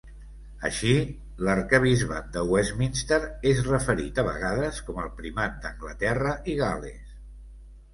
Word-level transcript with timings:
Així, 0.69 0.93
l'arquebisbat 1.47 2.33
de 2.39 2.43
Westminster 2.55 3.21
és 3.53 3.63
referit 3.71 4.25
a 4.25 4.29
vegades 4.33 4.83
com 4.89 5.07
el 5.07 5.17
primat 5.23 5.63
d'Anglaterra 5.65 6.39
i 6.57 6.63
Gal·les. 6.67 7.19